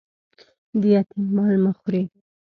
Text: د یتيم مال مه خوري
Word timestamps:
د 0.79 0.81
یتيم 0.93 1.23
مال 1.35 1.53
مه 1.63 1.71
خوري 1.77 2.03